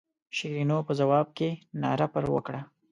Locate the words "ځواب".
0.99-1.27